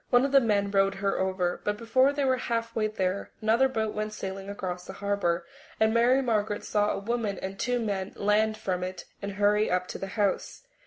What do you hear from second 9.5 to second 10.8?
up to the house.